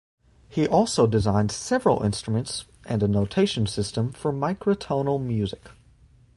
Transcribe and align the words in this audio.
He 0.49 0.67
also 0.67 1.05
designed 1.05 1.51
several 1.51 2.01
instruments 2.01 2.65
and 2.87 3.03
a 3.03 3.07
notation 3.07 3.67
system 3.67 4.11
for 4.11 4.33
microtonal 4.33 5.21
music. 5.23 5.69